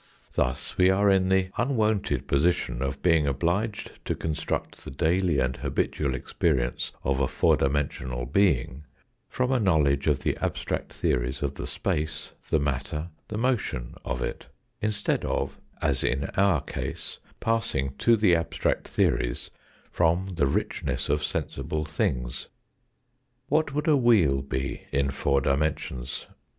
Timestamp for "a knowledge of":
9.51-10.17